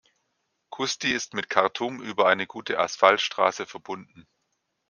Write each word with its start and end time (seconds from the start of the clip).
Kusti 0.71 1.11
ist 1.13 1.35
mit 1.35 1.47
Khartum 1.47 2.01
über 2.01 2.27
eine 2.27 2.47
gute 2.47 2.79
Asphaltstraße 2.79 3.67
verbunden. 3.67 4.25